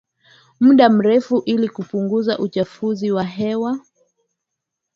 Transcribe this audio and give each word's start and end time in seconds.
muda 0.59 0.89
mrefu 0.89 1.41
ili 1.45 1.69
kupunguza 1.69 2.39
uchafuzi 2.39 3.11
wa 3.11 3.23
hewa 3.23 3.79